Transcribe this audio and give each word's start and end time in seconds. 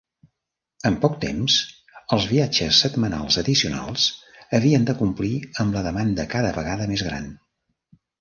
En 0.89 0.95
poc 1.01 1.17
temps, 1.25 1.57
els 2.15 2.23
viatges 2.31 2.79
setmanals 2.85 3.37
addicionals 3.41 4.05
havien 4.59 4.87
de 4.89 4.95
complir 5.03 5.33
amb 5.65 5.77
la 5.79 5.85
demanda 5.89 6.27
cada 6.33 6.55
vegada 6.57 6.89
més 6.95 7.05
gran. 7.11 7.29